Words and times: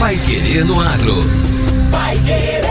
Pai 0.00 0.16
Querer 0.16 0.64
no 0.64 0.80
Agro. 0.80 1.14
Pai 1.90 2.16
Querer. 2.20 2.62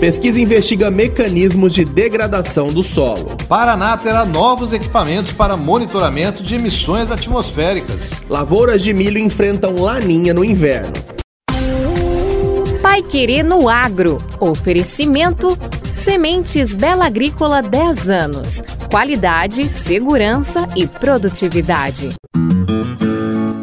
Pesquisa 0.00 0.40
investiga 0.40 0.90
mecanismos 0.90 1.74
de 1.74 1.84
degradação 1.84 2.68
do 2.68 2.82
solo. 2.82 3.36
Paraná 3.46 3.98
terá 3.98 4.24
novos 4.24 4.72
equipamentos 4.72 5.30
para 5.32 5.58
monitoramento 5.58 6.42
de 6.42 6.54
emissões 6.54 7.10
atmosféricas. 7.10 8.10
Lavouras 8.26 8.82
de 8.82 8.94
milho 8.94 9.18
enfrentam 9.18 9.74
laninha 9.74 10.32
no 10.32 10.42
inverno. 10.42 10.94
Pai 12.80 13.02
Querer 13.02 13.42
no 13.42 13.68
Agro. 13.68 14.24
Oferecimento 14.40 15.56
Sementes 15.94 16.74
Bela 16.74 17.04
Agrícola 17.04 17.60
10 17.60 18.08
anos. 18.08 18.62
Qualidade, 18.90 19.68
segurança 19.68 20.66
e 20.74 20.86
produtividade. 20.86 22.14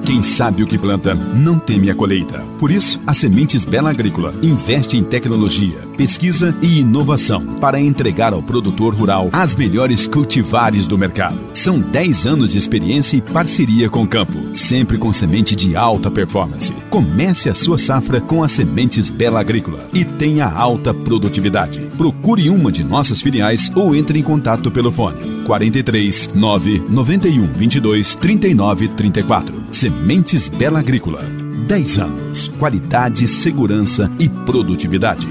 Quem 0.05 0.21
sabe 0.21 0.63
o 0.63 0.67
que 0.67 0.77
planta 0.77 1.13
não 1.13 1.59
teme 1.59 1.91
a 1.91 1.95
colheita. 1.95 2.39
Por 2.57 2.71
isso, 2.71 3.01
a 3.05 3.13
Sementes 3.13 3.65
Bela 3.65 3.89
Agrícola 3.89 4.33
investe 4.41 4.95
em 4.95 5.03
tecnologia, 5.03 5.79
pesquisa 5.97 6.55
e 6.61 6.79
inovação 6.79 7.43
para 7.59 7.79
entregar 7.79 8.31
ao 8.31 8.43
produtor 8.43 8.93
rural 8.93 9.29
as 9.33 9.55
melhores 9.55 10.05
cultivares 10.05 10.85
do 10.85 10.97
mercado. 10.97 11.39
São 11.53 11.79
10 11.79 12.27
anos 12.27 12.51
de 12.51 12.59
experiência 12.59 13.17
e 13.17 13.21
parceria 13.21 13.89
com 13.89 14.03
o 14.03 14.07
campo, 14.07 14.55
sempre 14.55 14.97
com 14.97 15.11
semente 15.11 15.55
de 15.55 15.75
alta 15.75 16.11
performance. 16.11 16.71
Comece 16.91 17.49
a 17.49 17.53
sua 17.53 17.79
safra 17.79 18.21
com 18.21 18.43
as 18.43 18.51
Sementes 18.51 19.09
Bela 19.09 19.39
Agrícola 19.39 19.89
e 19.91 20.05
tenha 20.05 20.45
alta 20.45 20.93
produtividade. 20.93 21.79
Procure 21.97 22.49
uma 22.49 22.71
de 22.71 22.83
nossas 22.83 23.21
filiais 23.21 23.71
ou 23.75 23.95
entre 23.95 24.19
em 24.19 24.23
contato 24.23 24.69
pelo 24.69 24.91
fone 24.91 25.43
43 25.45 26.31
9 26.35 26.83
91 26.87 27.47
22 27.53 28.15
39 28.15 28.87
34. 28.89 29.63
Sementes 29.71 30.47
Bela 30.47 30.79
Agrícola. 30.79 31.23
10 31.67 31.99
anos. 31.99 32.47
Qualidade, 32.59 33.27
segurança 33.27 34.09
e 34.19 34.29
produtividade. 34.29 35.27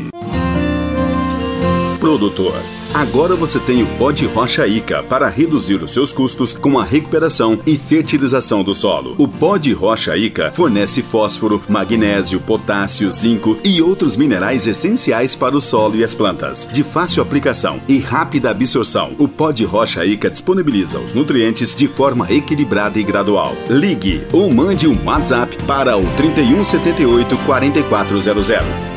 Produtor. 2.16 2.85
Agora 2.96 3.36
você 3.36 3.60
tem 3.60 3.82
o 3.82 3.86
pó 3.98 4.10
de 4.10 4.24
rocha 4.24 4.66
Ica 4.66 5.02
para 5.02 5.28
reduzir 5.28 5.82
os 5.82 5.90
seus 5.90 6.14
custos 6.14 6.54
com 6.54 6.78
a 6.78 6.82
recuperação 6.82 7.58
e 7.66 7.76
fertilização 7.76 8.64
do 8.64 8.74
solo. 8.74 9.14
O 9.18 9.28
pó 9.28 9.58
de 9.58 9.74
rocha 9.74 10.16
Ica 10.16 10.50
fornece 10.50 11.02
fósforo, 11.02 11.60
magnésio, 11.68 12.40
potássio, 12.40 13.10
zinco 13.10 13.58
e 13.62 13.82
outros 13.82 14.16
minerais 14.16 14.66
essenciais 14.66 15.34
para 15.34 15.54
o 15.54 15.60
solo 15.60 15.96
e 15.96 16.02
as 16.02 16.14
plantas. 16.14 16.70
De 16.72 16.82
fácil 16.82 17.22
aplicação 17.22 17.78
e 17.86 17.98
rápida 17.98 18.48
absorção, 18.50 19.12
o 19.18 19.28
pó 19.28 19.50
de 19.50 19.66
rocha 19.66 20.02
Ica 20.02 20.30
disponibiliza 20.30 20.98
os 20.98 21.12
nutrientes 21.12 21.76
de 21.76 21.86
forma 21.86 22.32
equilibrada 22.32 22.98
e 22.98 23.02
gradual. 23.02 23.54
Ligue 23.68 24.26
ou 24.32 24.50
mande 24.50 24.88
um 24.88 24.96
WhatsApp 25.04 25.54
para 25.64 25.98
o 25.98 26.04
3178 26.16 27.36
4400 27.44 28.48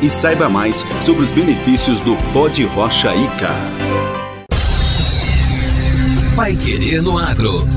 e 0.02 0.09
saiba 0.09 0.47
mais 0.47 0.86
sobre 1.02 1.22
os 1.22 1.31
benefícios 1.31 2.00
do 2.00 2.16
pó 2.31 2.47
de 2.47 2.63
rocha 2.63 3.13
Ica. 3.13 3.89
Pai 6.40 6.56
Querer 6.56 7.02
no 7.02 7.18
Agro. 7.18 7.68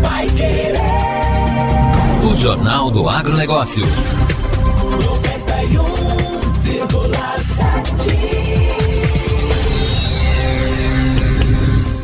Pai 0.00 0.28
Querer. 0.28 0.74
O 2.22 2.36
Jornal 2.36 2.88
do 2.92 3.08
Agronegócio. 3.08 3.82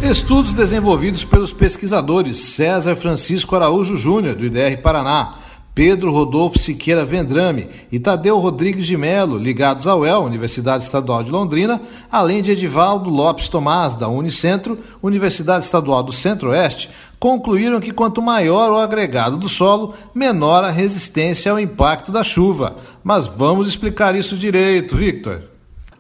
91,7. 0.03 0.11
Estudos 0.11 0.53
desenvolvidos 0.53 1.25
pelos 1.25 1.53
pesquisadores 1.53 2.39
César 2.39 2.97
Francisco 2.97 3.55
Araújo 3.55 3.97
Júnior, 3.97 4.35
do 4.35 4.45
IDR 4.45 4.79
Paraná, 4.83 5.37
Pedro 5.81 6.13
Rodolfo 6.13 6.59
Siqueira 6.59 7.07
Vendrame 7.07 7.71
e 7.91 7.99
Tadeu 7.99 8.39
Rodrigues 8.39 8.87
de 8.87 8.99
Melo, 8.99 9.39
ligados 9.39 9.87
ao 9.87 10.01
UEL, 10.01 10.25
Universidade 10.25 10.85
Estadual 10.85 11.23
de 11.23 11.31
Londrina, 11.31 11.81
além 12.13 12.43
de 12.43 12.51
Edivaldo 12.51 13.09
Lopes 13.09 13.49
Tomás, 13.49 13.95
da 13.95 14.07
Unicentro, 14.07 14.79
Universidade 15.03 15.65
Estadual 15.65 16.03
do 16.03 16.13
Centro-Oeste, 16.13 16.91
concluíram 17.19 17.81
que 17.81 17.93
quanto 17.93 18.21
maior 18.21 18.71
o 18.71 18.77
agregado 18.77 19.39
do 19.39 19.49
solo, 19.49 19.95
menor 20.15 20.65
a 20.65 20.71
resistência 20.71 21.51
ao 21.51 21.59
impacto 21.59 22.13
da 22.13 22.23
chuva. 22.23 22.77
Mas 23.03 23.27
vamos 23.27 23.67
explicar 23.67 24.15
isso 24.15 24.37
direito, 24.37 24.95
Victor. 24.95 25.45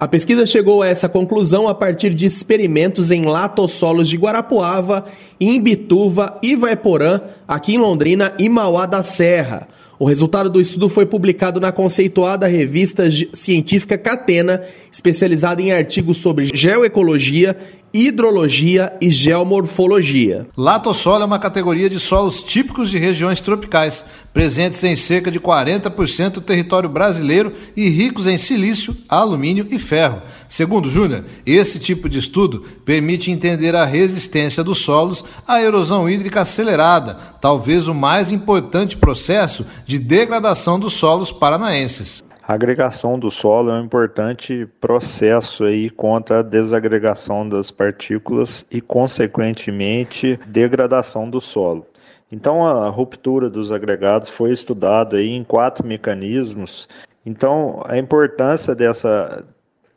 A 0.00 0.08
pesquisa 0.08 0.46
chegou 0.46 0.80
a 0.80 0.86
essa 0.86 1.10
conclusão 1.10 1.68
a 1.68 1.74
partir 1.74 2.14
de 2.14 2.24
experimentos 2.24 3.10
em 3.10 3.26
latossolos 3.26 4.08
de 4.08 4.16
Guarapuava, 4.16 5.04
Imbituva, 5.38 6.38
Ivaiporã, 6.42 7.20
aqui 7.46 7.74
em 7.74 7.78
Londrina 7.78 8.32
e 8.38 8.48
Mauá 8.48 8.86
da 8.86 9.02
Serra. 9.02 9.68
O 9.98 10.06
resultado 10.06 10.48
do 10.48 10.58
estudo 10.58 10.88
foi 10.88 11.04
publicado 11.04 11.60
na 11.60 11.70
conceituada 11.70 12.46
revista 12.46 13.04
científica 13.34 13.98
Catena, 13.98 14.62
especializada 14.90 15.60
em 15.60 15.70
artigos 15.70 16.16
sobre 16.16 16.48
geoecologia, 16.54 17.54
hidrologia 17.92 18.92
e 19.00 19.10
geomorfologia. 19.10 20.46
Latossolo 20.56 21.22
é 21.22 21.26
uma 21.26 21.38
categoria 21.38 21.88
de 21.88 21.98
solos 21.98 22.42
típicos 22.42 22.90
de 22.90 22.98
regiões 22.98 23.40
tropicais, 23.40 24.04
presentes 24.32 24.82
em 24.84 24.94
cerca 24.94 25.30
de 25.30 25.40
40% 25.40 26.34
do 26.34 26.40
território 26.40 26.88
brasileiro 26.88 27.52
e 27.76 27.88
ricos 27.88 28.26
em 28.26 28.38
silício, 28.38 28.96
alumínio 29.08 29.66
e 29.70 29.78
ferro. 29.78 30.22
Segundo 30.48 30.88
Júnior, 30.88 31.24
esse 31.44 31.78
tipo 31.78 32.08
de 32.08 32.18
estudo 32.18 32.64
permite 32.84 33.30
entender 33.30 33.74
a 33.74 33.84
resistência 33.84 34.62
dos 34.62 34.78
solos 34.78 35.24
à 35.46 35.60
erosão 35.60 36.08
hídrica 36.08 36.42
acelerada, 36.42 37.18
talvez 37.40 37.88
o 37.88 37.94
mais 37.94 38.30
importante 38.30 38.96
processo 38.96 39.66
de 39.84 39.98
degradação 39.98 40.78
dos 40.78 40.92
solos 40.92 41.32
paranaenses. 41.32 42.22
A 42.50 42.54
agregação 42.54 43.16
do 43.16 43.30
solo 43.30 43.70
é 43.70 43.74
um 43.74 43.84
importante 43.84 44.66
processo 44.80 45.62
aí 45.62 45.88
contra 45.88 46.40
a 46.40 46.42
desagregação 46.42 47.48
das 47.48 47.70
partículas 47.70 48.66
e, 48.68 48.80
consequentemente, 48.80 50.36
degradação 50.48 51.30
do 51.30 51.40
solo. 51.40 51.86
Então, 52.32 52.66
a 52.66 52.88
ruptura 52.88 53.48
dos 53.48 53.70
agregados 53.70 54.28
foi 54.28 54.50
estudada 54.50 55.18
aí 55.18 55.30
em 55.30 55.44
quatro 55.44 55.86
mecanismos. 55.86 56.88
Então, 57.24 57.84
a 57.86 57.96
importância 57.96 58.74
dessa 58.74 59.44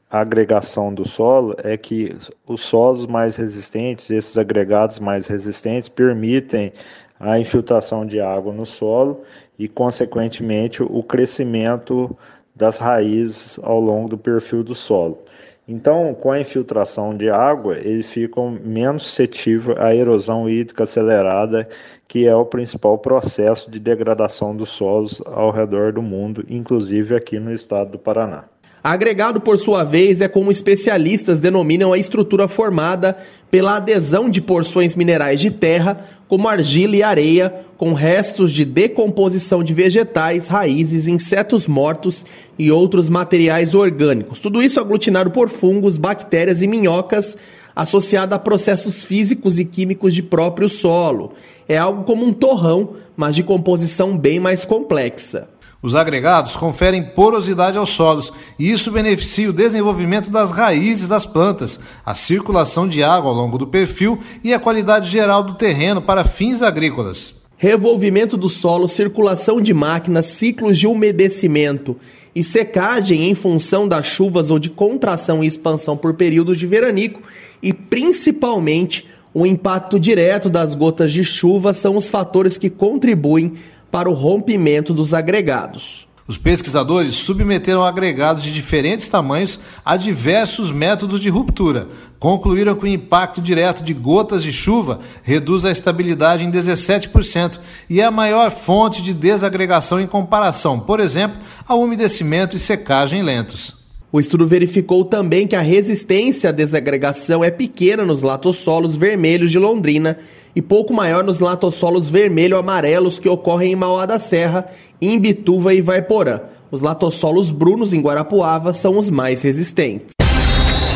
agregação 0.08 0.94
do 0.94 1.10
solo 1.10 1.56
é 1.58 1.76
que 1.76 2.16
os 2.46 2.62
solos 2.62 3.08
mais 3.08 3.36
resistentes, 3.36 4.12
esses 4.12 4.38
agregados 4.38 5.00
mais 5.00 5.26
resistentes, 5.26 5.90
permitem 5.90 6.72
a 7.20 7.40
infiltração 7.40 8.06
de 8.06 8.20
água 8.20 8.54
no 8.54 8.66
solo 8.66 9.24
e, 9.58 9.68
consequentemente, 9.68 10.84
o 10.84 11.02
crescimento 11.02 12.16
das 12.56 12.78
raízes 12.78 13.60
ao 13.64 13.80
longo 13.80 14.10
do 14.10 14.18
perfil 14.18 14.64
do 14.64 14.76
solo. 14.76 15.20
Então, 15.68 16.14
com 16.14 16.32
a 16.32 16.40
infiltração 16.40 17.16
de 17.16 17.30
água, 17.30 17.78
ele 17.78 18.04
fica 18.04 18.42
menos 18.42 19.04
suscetível 19.04 19.76
à 19.82 19.96
erosão 19.96 20.50
hídrica 20.50 20.84
acelerada, 20.84 21.68
que 22.06 22.28
é 22.28 22.36
o 22.36 22.46
principal 22.46 22.98
processo 22.98 23.72
de 23.72 23.80
degradação 23.80 24.56
dos 24.56 24.72
solos 24.72 25.22
ao 25.26 25.52
redor 25.52 25.94
do 25.94 26.02
mundo, 26.02 26.44
inclusive 26.50 27.16
aqui 27.16 27.40
no 27.40 27.52
estado 27.52 27.92
do 27.92 28.00
Paraná. 28.00 28.53
Agregado, 28.84 29.40
por 29.40 29.58
sua 29.58 29.86
vez, 29.86 30.20
é 30.20 30.28
como 30.28 30.52
especialistas 30.52 31.40
denominam 31.40 31.94
a 31.94 31.98
estrutura 31.98 32.50
formada 32.50 33.16
pela 33.50 33.78
adesão 33.78 34.30
de 34.30 34.42
porções 34.42 34.94
minerais 34.94 35.40
de 35.40 35.50
terra, 35.50 36.04
como 36.28 36.50
argila 36.50 36.98
e 36.98 37.02
areia, 37.02 37.64
com 37.78 37.94
restos 37.94 38.52
de 38.52 38.66
decomposição 38.66 39.64
de 39.64 39.74
vegetais, 39.74 40.50
raízes, 40.50 41.08
insetos 41.08 41.66
mortos 41.66 42.26
e 42.60 42.70
outros 42.70 43.08
materiais 43.08 43.74
orgânicos. 43.74 44.42
Tudo 44.42 44.62
isso 44.62 44.82
aglutinado 44.82 45.32
por 45.32 45.48
fungos, 45.48 45.98
bactérias 45.98 46.62
e 46.62 46.68
minhocas, 46.68 47.38
associado 47.74 48.36
a 48.36 48.40
processos 48.40 49.06
físicos 49.06 49.60
e 49.60 49.66
químicos 49.66 50.14
de 50.14 50.22
próprio 50.22 50.68
solo. 50.68 51.32
É 51.70 51.78
algo 51.78 52.04
como 52.04 52.26
um 52.26 52.34
torrão, 52.34 52.96
mas 53.16 53.34
de 53.34 53.44
composição 53.44 54.18
bem 54.18 54.42
mais 54.42 54.66
complexa. 54.66 55.53
Os 55.84 55.96
agregados 55.96 56.56
conferem 56.56 57.04
porosidade 57.04 57.78
aos 57.78 57.90
solos 57.90 58.32
e 58.58 58.72
isso 58.72 58.90
beneficia 58.90 59.50
o 59.50 59.54
desenvolvimento 59.54 60.32
das 60.32 60.50
raízes 60.50 61.10
das 61.10 61.26
plantas, 61.26 61.78
a 62.06 62.16
circulação 62.16 62.88
de 62.88 63.04
água 63.04 63.30
ao 63.30 63.36
longo 63.36 63.58
do 63.58 63.68
perfil 63.68 64.18
e 64.42 64.54
a 64.54 64.60
qualidade 64.60 65.10
geral 65.10 65.44
do 65.44 65.56
terreno 65.56 66.02
para 66.02 66.24
fins 66.24 66.62
agrícolas. 66.62 67.36
Revolvimento 67.58 68.38
do 68.38 68.48
solo, 68.48 68.88
circulação 68.88 69.60
de 69.60 69.74
máquinas, 69.74 70.28
ciclos 70.28 70.78
de 70.78 70.88
umedecimento 70.88 71.98
e 72.34 72.42
secagem 72.42 73.30
em 73.30 73.36
função 73.36 73.86
das 73.86 74.06
chuvas 74.06 74.50
ou 74.52 74.60
de 74.60 74.70
contração 74.70 75.44
e 75.44 75.48
expansão 75.48 75.98
por 75.98 76.14
períodos 76.14 76.58
de 76.58 76.66
veranico 76.66 77.22
e 77.62 77.74
principalmente 77.74 79.06
O 79.36 79.48
impacto 79.48 80.00
direto 80.00 80.48
das 80.48 80.76
gotas 80.76 81.12
de 81.12 81.24
chuva 81.24 81.74
são 81.74 81.96
os 81.96 82.08
fatores 82.08 82.56
que 82.56 82.70
contribuem 82.70 83.54
para 83.94 84.10
o 84.10 84.14
rompimento 84.14 84.92
dos 84.92 85.14
agregados. 85.14 86.08
Os 86.28 86.36
pesquisadores 86.36 87.14
submeteram 87.14 87.84
agregados 87.84 88.42
de 88.42 88.52
diferentes 88.52 89.08
tamanhos 89.08 89.60
a 89.86 89.96
diversos 89.96 90.72
métodos 90.72 91.22
de 91.22 91.30
ruptura. 91.30 91.90
Concluíram 92.18 92.74
que 92.74 92.86
o 92.86 92.88
impacto 92.88 93.40
direto 93.40 93.84
de 93.84 93.94
gotas 93.94 94.42
de 94.42 94.52
chuva 94.52 95.02
reduz 95.22 95.64
a 95.64 95.70
estabilidade 95.70 96.44
em 96.44 96.50
17% 96.50 97.60
e 97.88 98.02
é 98.02 98.04
a 98.04 98.10
maior 98.10 98.50
fonte 98.50 99.04
de 99.04 99.14
desagregação 99.14 100.02
em 100.02 100.08
comparação, 100.08 100.80
por 100.80 101.00
exemplo, 101.00 101.38
ao 101.68 101.80
umedecimento 101.80 102.56
e 102.56 102.60
secagem 102.60 103.22
lentos. 103.22 103.76
O 104.12 104.20
estudo 104.20 104.48
verificou 104.48 105.06
também 105.06 105.46
que 105.46 105.56
a 105.56 105.62
resistência 105.62 106.50
à 106.50 106.54
desagregação 106.54 107.44
é 107.44 107.52
pequena 107.52 108.04
nos 108.04 108.24
latossolos 108.24 108.98
vermelhos 108.98 109.52
de 109.52 109.60
Londrina 109.60 110.18
e 110.56 110.62
pouco 110.62 110.94
maior 110.94 111.24
nos 111.24 111.40
latossolos 111.40 112.08
vermelho-amarelos 112.10 113.20
que 113.20 113.30
ocorrem 113.30 113.74
em 113.74 113.76
Mauá 113.76 114.06
da 114.06 114.20
Serra, 114.20 114.68
Imbituva 115.02 115.74
e 115.74 115.82
Vaiporã. 115.82 116.42
Os 116.72 116.82
latossolos 116.82 117.52
brunos 117.52 117.94
em 117.94 118.00
Guarapuava 118.02 118.72
são 118.74 118.98
os 118.98 119.10
mais 119.10 119.42
resistentes. 119.44 120.08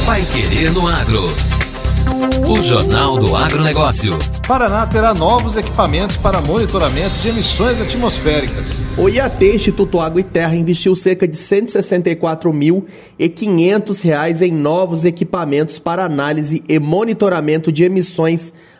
Vai 0.05 0.23
Querer 0.25 0.71
no 0.71 0.87
Agro. 0.87 1.27
O 2.49 2.61
Jornal 2.61 3.17
do 3.17 3.35
Agronegócio. 3.35 4.17
Paraná 4.47 4.87
terá 4.87 5.13
novos 5.13 5.57
equipamentos 5.57 6.15
para 6.15 6.39
monitoramento 6.41 7.13
de 7.21 7.27
emissões 7.27 7.81
atmosféricas. 7.81 8.77
O 8.97 9.09
IAT, 9.09 9.53
Instituto 9.53 9.99
Água 9.99 10.21
e 10.21 10.23
Terra, 10.23 10.55
investiu 10.55 10.95
cerca 10.95 11.27
de 11.27 11.35
164.500 11.35 14.01
reais 14.01 14.41
em 14.41 14.49
novos 14.51 15.03
equipamentos 15.03 15.77
para 15.77 16.05
análise 16.05 16.63
e 16.67 16.79
monitoramento 16.79 17.71
de 17.71 17.83
emissões 17.83 18.51
atmosféricas 18.51 18.76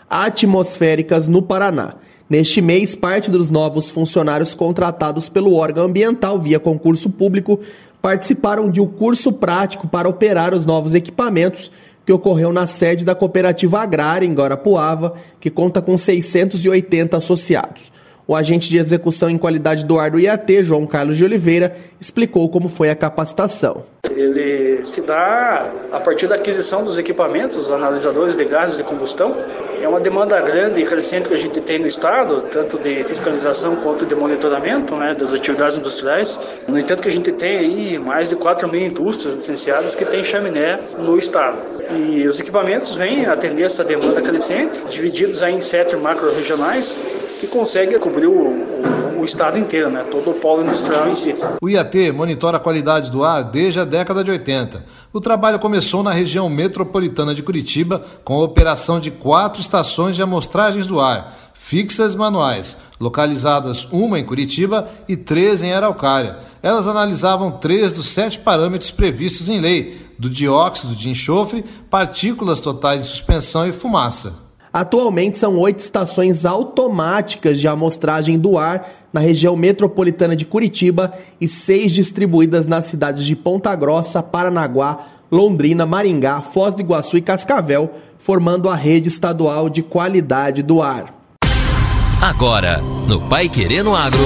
no 1.28 1.42
Paraná. 1.42 1.96
Neste 2.30 2.62
mês, 2.62 2.94
parte 2.94 3.32
dos 3.32 3.50
novos 3.50 3.90
funcionários 3.90 4.54
contratados 4.54 5.30
pelo 5.30 5.54
órgão 5.54 5.86
ambiental 5.86 6.38
via 6.38 6.60
concurso 6.60 7.10
público 7.10 7.60
participaram 8.02 8.70
de 8.70 8.82
um 8.82 8.88
curso 8.88 9.32
prático 9.32 9.88
para 9.88 10.10
operar 10.10 10.54
os 10.54 10.66
novos 10.66 10.94
equipamentos 10.94 11.72
que 12.06 12.14
ocorreu 12.14 12.54
na 12.54 12.68
sede 12.68 13.04
da 13.04 13.14
Cooperativa 13.14 13.82
Agrária 13.82 14.26
em 14.26 14.34
Guarapuava, 14.34 15.16
que 15.42 15.50
conta 15.50 15.82
com 15.82 15.98
680 15.98 17.18
associados. 17.18 17.92
O 18.26 18.36
agente 18.36 18.70
de 18.70 18.78
execução 18.78 19.30
em 19.30 19.38
qualidade 19.38 19.86
do 19.86 19.98
ar 19.98 20.12
do 20.12 20.20
IAT, 20.20 20.64
João 20.64 20.86
Carlos 20.86 21.18
de 21.18 21.24
Oliveira, 21.24 21.76
explicou 22.00 22.50
como 22.50 22.68
foi 22.68 22.90
a 22.90 22.96
capacitação. 22.96 23.84
Ele 24.10 24.86
se 24.86 25.02
dá 25.02 25.72
a 25.92 26.00
partir 26.00 26.28
da 26.28 26.36
aquisição 26.36 26.84
dos 26.84 26.98
equipamentos, 26.98 27.58
os 27.58 27.72
analisadores 27.72 28.36
de 28.36 28.44
gases 28.44 28.76
de 28.76 28.84
combustão. 28.84 29.36
É 29.80 29.88
uma 29.88 30.00
demanda 30.00 30.40
grande 30.42 30.82
e 30.82 30.86
crescente 30.86 31.30
que 31.30 31.36
a 31.36 31.38
gente 31.38 31.62
tem 31.62 31.78
no 31.80 31.88
estado, 31.88 32.42
tanto 32.52 32.78
de 32.80 33.04
fiscalização 33.04 33.76
quanto 33.76 34.06
de 34.06 34.16
monitoramento 34.16 34.96
né, 34.96 35.14
das 35.14 35.34
atividades 35.34 35.78
industriais. 35.78 36.40
No 36.68 36.80
entanto, 36.80 37.02
que 37.02 37.08
a 37.08 37.12
gente 37.12 37.32
tem 37.32 37.58
aí 37.58 38.00
mais 38.00 38.30
de 38.30 38.36
4 38.36 38.68
mil 38.68 38.82
indústrias 38.82 39.36
licenciadas 39.36 39.94
que 39.94 40.04
têm 40.04 40.24
chaminé 40.24 40.80
no 40.98 41.18
estado. 41.18 41.60
E 41.96 42.28
os 42.28 42.40
equipamentos 42.40 42.96
vêm 42.96 43.26
atender 43.28 43.64
essa 43.64 43.84
demanda 43.84 44.22
crescente, 44.22 44.84
divididos 44.90 45.44
aí 45.44 45.54
em 45.54 45.60
sete 45.60 45.96
macro-regionais, 45.96 47.00
que 47.40 47.48
consegue 47.48 47.98
cobrir 48.00 48.28
o, 48.28 48.34
o, 48.34 48.97
o, 49.18 49.26
estado 49.26 49.58
inteiro, 49.58 49.90
né? 49.90 50.06
todo 50.10 50.32
o 50.32 50.34
polo 50.34 50.64
industrial 50.64 51.10
em 51.10 51.14
si. 51.14 51.36
O 51.62 51.70
IAT 51.70 52.12
monitora 52.12 52.58
a 52.58 52.60
qualidade 52.60 53.10
do 53.12 53.24
ar 53.24 53.44
desde 53.44 53.80
a 53.80 53.86
década 53.86 54.24
de 54.24 54.32
80. 54.32 54.86
O 55.12 55.20
trabalho 55.22 55.60
começou 55.60 56.04
na 56.04 56.12
região 56.12 56.50
metropolitana 56.50 57.34
de 57.34 57.44
Curitiba, 57.44 58.06
com 58.24 58.36
a 58.36 58.44
operação 58.44 59.00
de 59.00 59.12
quatro 59.12 59.62
estações 59.62 60.16
de 60.16 60.22
amostragens 60.22 60.88
do 60.88 61.00
ar, 61.00 61.52
fixas 61.54 62.16
manuais, 62.16 62.78
localizadas 63.00 63.88
uma 63.92 64.20
em 64.20 64.26
Curitiba 64.26 64.88
e 65.08 65.16
três 65.16 65.62
em 65.62 65.74
Araucária. 65.74 66.38
Elas 66.62 66.88
analisavam 66.88 67.52
três 67.52 67.94
dos 67.94 68.10
sete 68.10 68.40
parâmetros 68.40 68.92
previstos 68.92 69.50
em 69.50 69.60
lei, 69.60 70.08
do 70.18 70.30
dióxido 70.30 70.96
de 70.96 71.10
enxofre, 71.10 71.64
partículas 71.90 72.62
totais 72.62 73.04
de 73.04 73.10
suspensão 73.10 73.68
e 73.68 73.72
fumaça. 73.72 74.48
Atualmente 74.72 75.38
são 75.38 75.58
oito 75.58 75.80
estações 75.80 76.46
automáticas 76.46 77.60
de 77.60 77.68
amostragem 77.68 78.38
do 78.38 78.58
ar 78.58 78.88
na 79.18 79.22
região 79.22 79.56
metropolitana 79.56 80.36
de 80.36 80.46
Curitiba 80.46 81.12
e 81.42 81.48
seis 81.48 81.92
distribuídas 81.92 82.68
nas 82.68 82.86
cidades 82.86 83.26
de 83.26 83.36
Ponta 83.36 83.76
Grossa, 83.76 84.22
Paranaguá, 84.22 85.00
Londrina, 85.32 85.88
Maringá, 85.88 86.42
Foz 86.42 86.76
do 86.76 86.82
Iguaçu 86.82 87.18
e 87.18 87.22
Cascavel, 87.22 87.90
formando 88.20 88.70
a 88.70 88.76
rede 88.76 89.08
estadual 89.08 89.70
de 89.70 89.82
qualidade 89.82 90.62
do 90.62 90.84
ar. 90.84 91.16
Agora, 92.22 92.80
no 93.08 93.20
Pai 93.22 93.50
Querendo 93.50 93.96
Agro. 93.96 94.20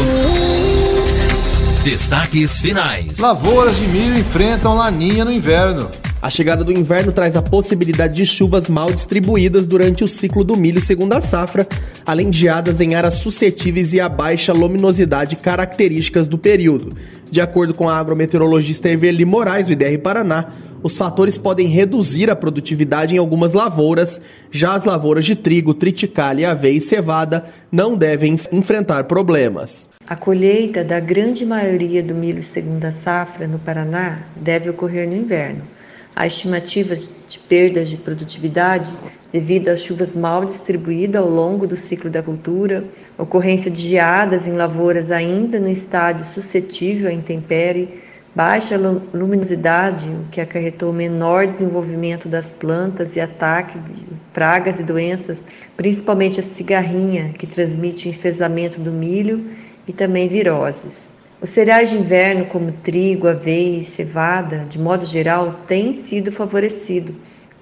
Destaques 1.86 2.60
finais. 2.60 3.18
Lavouras 3.18 3.78
de 3.78 3.88
milho 3.88 4.18
enfrentam 4.20 4.76
laninha 4.76 5.24
no 5.24 5.32
inverno. 5.32 5.90
A 6.22 6.30
chegada 6.30 6.64
do 6.64 6.72
inverno 6.72 7.12
traz 7.12 7.36
a 7.36 7.42
possibilidade 7.42 8.16
de 8.16 8.28
chuvas 8.28 8.70
mal 8.70 8.94
distribuídas 8.94 9.66
durante 9.66 10.04
o 10.04 10.08
ciclo 10.08 10.44
do 10.44 10.56
milho 10.56 10.80
segundo 10.80 11.14
a 11.14 11.22
safra, 11.22 11.68
além 12.06 12.30
de 12.30 12.42
geadas 12.42 12.80
em 12.80 12.94
áreas 12.94 13.16
suscetíveis 13.16 13.92
e 13.92 14.00
a 14.00 14.08
baixa 14.08 14.54
luminosidade 14.54 15.36
características 15.36 16.30
do 16.30 16.38
período. 16.38 16.96
De 17.32 17.42
acordo 17.42 17.74
com 17.74 17.90
a 17.90 17.98
agrometeorologista 17.98 18.88
Everly 18.88 19.26
Moraes, 19.26 19.66
do 19.66 19.74
IDR 19.74 19.98
Paraná, 19.98 20.54
os 20.84 20.96
fatores 20.96 21.40
podem 21.40 21.68
reduzir 21.68 22.30
a 22.30 22.36
produtividade 22.36 23.16
em 23.16 23.18
algumas 23.18 23.54
lavouras, 23.54 24.22
já 24.52 24.76
as 24.76 24.84
lavouras 24.84 25.26
de 25.26 25.36
trigo, 25.36 25.74
triticale, 25.74 26.46
aveia 26.46 26.78
e 26.78 26.82
cevada 26.82 27.46
não 27.72 27.98
devem 27.98 28.38
enfrentar 28.52 29.06
problemas. 29.06 29.90
A 30.08 30.16
colheita 30.16 30.84
da 30.84 31.00
grande 31.00 31.48
maioria 31.48 32.04
do 32.04 32.14
milho 32.14 32.44
segunda 32.44 32.92
safra 32.92 33.48
no 33.48 33.58
Paraná 33.58 34.20
deve 34.36 34.70
ocorrer 34.70 35.08
no 35.08 35.16
inverno. 35.16 35.64
Há 36.16 36.28
estimativas 36.28 37.16
de 37.28 37.40
perdas 37.40 37.90
de 37.90 37.98
produtividade 37.98 38.92
devido 39.32 39.70
às 39.70 39.82
chuvas 39.82 40.14
mal 40.14 40.44
distribuídas 40.44 41.22
ao 41.22 41.30
longo 41.30 41.66
do 41.66 41.78
ciclo 41.78 42.10
da 42.10 42.22
cultura, 42.22 42.84
ocorrência 43.18 43.72
de 43.72 43.82
geadas 43.82 44.46
em 44.46 44.52
lavouras 44.52 45.10
ainda 45.10 45.60
no 45.60 45.70
estádio 45.70 46.26
suscetível 46.26 47.10
à 47.10 47.14
intempérie, 47.14 48.02
baixa 48.36 48.78
luminosidade, 49.14 50.10
o 50.10 50.26
que 50.30 50.42
acarretou 50.42 50.92
menor 50.92 51.48
desenvolvimento 51.48 52.28
das 52.28 52.52
plantas 52.52 53.16
e 53.16 53.22
ataque 53.22 53.80
de 53.80 54.06
pragas 54.34 54.80
e 54.80 54.84
doenças, 54.84 55.46
principalmente 55.78 56.40
a 56.40 56.44
cigarrinha, 56.44 57.34
que 57.38 57.48
transmite 57.48 58.08
o 58.08 58.10
enfesamento 58.10 58.82
do 58.82 58.92
milho 58.92 59.46
e 59.88 59.94
também 59.94 60.28
viroses. 60.28 61.10
Os 61.42 61.50
cereais 61.50 61.90
de 61.90 61.98
inverno, 61.98 62.46
como 62.46 62.72
trigo, 62.72 63.28
aveia 63.28 63.80
e 63.80 63.84
cevada, 63.84 64.60
de 64.70 64.78
modo 64.78 65.08
geral, 65.08 65.62
têm 65.66 65.92
sido 65.92 66.32
favorecidos 66.32 67.16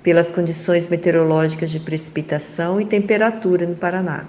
pelas 0.03 0.29
condições 0.29 0.89
meteorológicas 0.89 1.71
de 1.71 1.79
precipitação 1.79 2.81
e 2.81 2.85
temperatura 2.85 3.65
no 3.65 3.77
Paraná. 3.77 4.25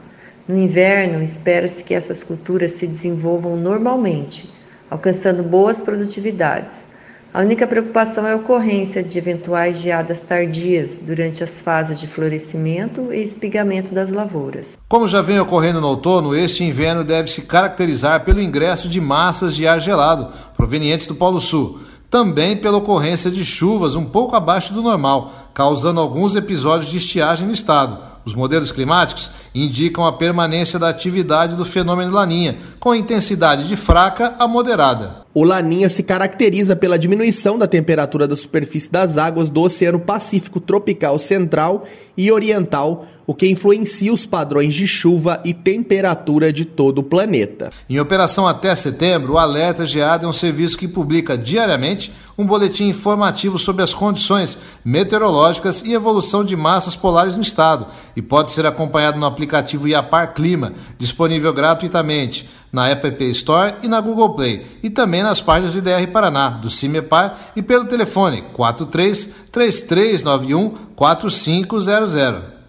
No 0.47 0.57
inverno, 0.57 1.21
espera-se 1.21 1.83
que 1.83 1.95
essas 1.95 2.23
culturas 2.23 2.71
se 2.71 2.87
desenvolvam 2.87 3.57
normalmente, 3.57 4.49
alcançando 4.89 5.43
boas 5.43 5.81
produtividades. 5.81 6.85
A 7.33 7.43
única 7.43 7.65
preocupação 7.65 8.27
é 8.27 8.33
a 8.33 8.37
ocorrência 8.37 9.05
de 9.05 9.17
eventuais 9.17 9.81
geadas 9.81 10.21
tardias 10.21 11.01
durante 11.07 11.45
as 11.45 11.63
fases 11.63 12.01
de 12.01 12.09
florescimento 12.09 13.13
e 13.13 13.23
espigamento 13.23 13.95
das 13.95 14.11
lavouras. 14.11 14.77
Como 14.89 15.07
já 15.07 15.23
vem 15.23 15.39
ocorrendo 15.39 15.81
no 15.81 15.87
outono, 15.87 16.35
este 16.35 16.65
inverno 16.65 17.05
deve 17.05 17.31
se 17.31 17.43
caracterizar 17.43 18.25
pelo 18.25 18.43
ingresso 18.43 18.89
de 18.89 19.01
massas 19.01 19.55
de 19.55 19.65
ar 19.65 19.81
gelado 19.81 20.33
provenientes 20.57 21.07
do 21.07 21.15
Polo 21.15 21.41
Sul, 21.41 21.79
também 22.11 22.57
pela 22.57 22.79
ocorrência 22.79 23.31
de 23.31 23.45
chuvas 23.45 23.95
um 23.95 24.07
pouco 24.07 24.35
abaixo 24.35 24.75
do 24.75 24.83
normal, 24.83 25.51
causando 25.55 26.01
alguns 26.01 26.35
episódios 26.35 26.91
de 26.91 26.97
estiagem 26.97 27.47
no 27.47 27.53
estado. 27.55 28.11
Os 28.25 28.35
modelos 28.35 28.71
climáticos 28.71 29.31
indicam 29.55 30.05
a 30.05 30.13
permanência 30.13 30.79
da 30.79 30.89
atividade 30.89 31.57
do 31.57 31.65
fenômeno 31.65 32.13
Laninha, 32.13 32.59
com 32.79 32.95
intensidade 32.95 33.67
de 33.67 33.77
fraca 33.77 34.35
a 34.39 34.47
moderada. 34.47 35.25
O 35.33 35.45
Laninha 35.45 35.89
se 35.89 36.03
caracteriza 36.03 36.75
pela 36.75 36.99
diminuição 36.99 37.57
da 37.57 37.69
temperatura 37.69 38.27
da 38.27 38.35
superfície 38.35 38.91
das 38.91 39.17
águas 39.17 39.49
do 39.49 39.63
Oceano 39.63 40.01
Pacífico 40.01 40.59
tropical 40.59 41.21
central 41.21 41.85
e 42.17 42.33
oriental, 42.33 43.07
o 43.25 43.33
que 43.33 43.47
influencia 43.47 44.13
os 44.13 44.27
padrões 44.27 44.75
de 44.75 44.89
chuva 44.89 45.41
e 45.45 45.55
temperatura 45.55 46.53
de 46.53 46.65
todo 46.65 46.99
o 46.99 47.05
planeta. 47.05 47.71
Em 47.89 48.01
operação 48.01 48.45
até 48.45 48.75
setembro, 48.75 49.35
o 49.35 49.39
Alerta 49.39 49.87
Geada 49.87 50.27
é 50.27 50.29
um 50.29 50.33
serviço 50.33 50.77
que 50.77 50.89
publica 50.89 51.39
diariamente 51.39 52.13
um 52.37 52.45
boletim 52.45 52.89
informativo 52.89 53.57
sobre 53.57 53.85
as 53.85 53.95
condições 53.95 54.59
meteorológicas 54.85 55.81
e 55.85 55.93
evolução 55.93 56.45
de 56.45 56.57
massas 56.57 56.97
polares 56.97 57.37
no 57.37 57.43
estado 57.43 57.87
e 58.17 58.23
pode 58.23 58.51
ser 58.51 58.67
acompanhado 58.67 59.21
no 59.21 59.27
aplicativo 59.27 59.87
Iapar 59.87 60.35
Clima, 60.35 60.73
disponível 60.99 61.53
gratuitamente 61.53 62.49
na 62.73 62.89
App 62.89 63.25
Store 63.31 63.75
e 63.83 63.89
na 63.89 64.01
Google 64.01 64.35
Play, 64.35 64.67
e 64.83 64.91
também 64.91 65.23
nas 65.23 65.41
páginas 65.41 65.73
do 65.73 65.79
IDR 65.79 66.07
Paraná, 66.13 66.51
do 66.51 66.71
CIMEPAR 66.71 67.53
e 67.57 67.63
pelo 67.63 67.85
telefone 67.85 68.43
43 68.53 69.29
3391 69.51 70.71
4500. 70.95 72.61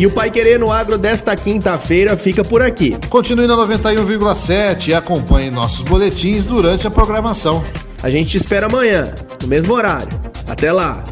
E 0.00 0.06
o 0.06 0.10
Pai 0.10 0.30
Querer 0.30 0.58
no 0.58 0.72
Agro 0.72 0.96
desta 0.96 1.36
quinta-feira 1.36 2.16
fica 2.16 2.42
por 2.42 2.62
aqui. 2.62 2.96
Continue 3.10 3.46
na 3.46 3.54
91,7 3.54 4.88
e 4.88 4.94
acompanhe 4.94 5.50
nossos 5.50 5.82
boletins 5.82 6.46
durante 6.46 6.86
a 6.86 6.90
programação. 6.90 7.62
A 8.02 8.08
gente 8.08 8.30
te 8.30 8.38
espera 8.38 8.64
amanhã, 8.64 9.14
no 9.42 9.46
mesmo 9.46 9.74
horário. 9.74 10.08
Até 10.48 10.72
lá. 10.72 11.04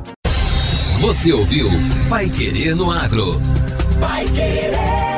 Você 1.00 1.32
ouviu 1.32 1.68
Pai 2.08 2.30
Querer 2.30 2.74
no 2.74 2.90
Agro. 2.90 3.38
Pai 4.00 4.24
Querer. 4.24 5.17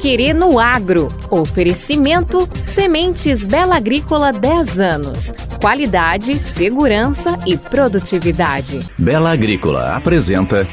Querer 0.00 0.34
no 0.34 0.58
Agro. 0.58 1.08
Oferecimento 1.30 2.48
Sementes 2.64 3.44
Bela 3.44 3.76
Agrícola 3.76 4.32
10 4.32 4.78
anos. 4.78 5.32
Qualidade, 5.60 6.38
segurança 6.38 7.38
e 7.46 7.56
produtividade. 7.56 8.80
Bela 8.98 9.32
Agrícola 9.32 9.96
apresenta 9.96 10.68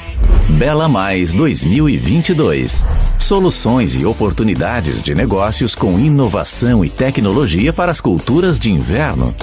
Bela 0.50 0.89
Mais 0.89 1.34
2022. 1.34 2.84
Soluções 3.18 3.98
e 3.98 4.06
oportunidades 4.06 5.01
de 5.01 5.15
negócios 5.15 5.74
com 5.74 5.98
inovação 5.98 6.84
e 6.84 6.89
tecnologia 6.89 7.72
para 7.72 7.92
as 7.92 8.01
culturas 8.01 8.60
de 8.60 8.72
inverno. 8.72 9.34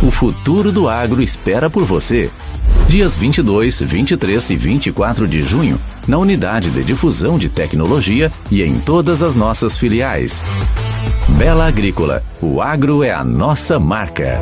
O 0.00 0.12
futuro 0.12 0.70
do 0.70 0.88
agro 0.88 1.20
espera 1.20 1.68
por 1.68 1.84
você. 1.84 2.30
Dias 2.88 3.18
22, 3.18 3.82
23 3.82 4.50
e 4.50 4.56
24 4.56 5.28
de 5.28 5.42
junho, 5.42 5.78
na 6.06 6.16
Unidade 6.16 6.70
de 6.70 6.82
Difusão 6.82 7.36
de 7.36 7.50
Tecnologia 7.50 8.32
e 8.50 8.62
em 8.62 8.78
todas 8.78 9.22
as 9.22 9.36
nossas 9.36 9.76
filiais. 9.76 10.42
Bela 11.36 11.68
Agrícola, 11.68 12.22
o 12.40 12.62
agro 12.62 13.04
é 13.04 13.12
a 13.12 13.22
nossa 13.22 13.78
marca. 13.78 14.40